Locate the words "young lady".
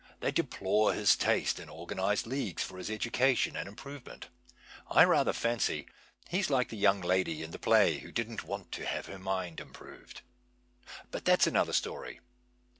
6.75-7.43